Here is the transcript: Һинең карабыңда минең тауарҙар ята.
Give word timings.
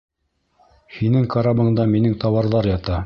Һинең 0.95 1.27
карабыңда 1.35 1.89
минең 1.93 2.17
тауарҙар 2.25 2.73
ята. 2.77 2.99